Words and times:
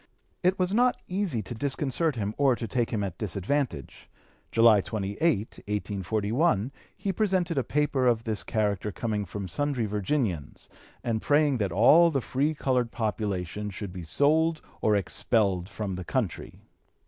It 0.41 0.57
was 0.57 0.73
not 0.73 0.99
easy 1.07 1.43
to 1.43 1.53
disconcert 1.53 2.15
him 2.15 2.33
or 2.39 2.55
to 2.55 2.67
take 2.67 2.89
him 2.89 3.03
at 3.03 3.19
disadvantage. 3.19 4.09
July 4.51 4.81
28, 4.81 5.19
1841, 5.27 6.71
he 6.97 7.13
presented 7.13 7.59
a 7.59 7.63
paper 7.63 8.07
of 8.07 8.23
this 8.23 8.41
character 8.43 8.91
coming 8.91 9.25
from 9.25 9.47
sundry 9.47 9.85
Virginians 9.85 10.69
and 11.03 11.21
praying 11.21 11.59
that 11.59 11.71
all 11.71 12.09
the 12.09 12.19
free 12.19 12.55
colored 12.55 12.89
population 12.91 13.69
should 13.69 13.93
be 13.93 14.01
sold 14.03 14.59
or 14.81 14.95
expelled 14.95 15.69
from 15.69 15.93
the 15.93 16.03
country. 16.03 16.61